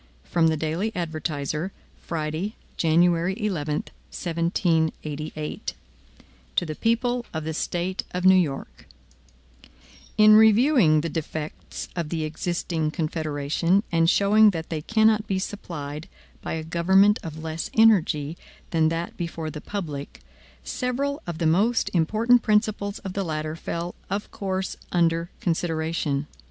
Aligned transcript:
From 0.23 0.47
the 0.47 0.57
Daily 0.57 0.91
Advertiser. 0.95 1.71
Friday, 2.03 2.55
January 2.75 3.35
11, 3.39 3.73
1788. 4.09 5.35
MADISON 5.35 5.75
To 6.55 6.65
the 6.65 6.73
People 6.73 7.23
of 7.31 7.43
the 7.43 7.53
State 7.53 8.03
of 8.09 8.25
New 8.25 8.33
York: 8.35 8.87
IN 10.17 10.33
REVIEWING 10.35 11.01
the 11.01 11.09
defects 11.09 11.87
of 11.95 12.09
the 12.09 12.23
existing 12.23 12.89
Confederation, 12.89 13.83
and 13.91 14.09
showing 14.09 14.49
that 14.49 14.69
they 14.69 14.81
cannot 14.81 15.27
be 15.27 15.37
supplied 15.37 16.07
by 16.41 16.53
a 16.53 16.63
government 16.63 17.19
of 17.21 17.43
less 17.43 17.69
energy 17.75 18.39
than 18.71 18.89
that 18.89 19.15
before 19.17 19.51
the 19.51 19.61
public, 19.61 20.21
several 20.63 21.21
of 21.27 21.37
the 21.37 21.45
most 21.45 21.91
important 21.93 22.41
principles 22.41 22.97
of 22.97 23.13
the 23.13 23.23
latter 23.23 23.55
fell 23.55 23.93
of 24.09 24.31
course 24.31 24.75
under 24.91 25.29
consideration. 25.39 26.25